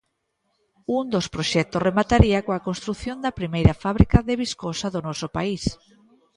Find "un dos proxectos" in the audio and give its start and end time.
0.97-1.85